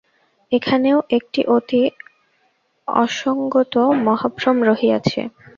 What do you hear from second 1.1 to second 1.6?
একটি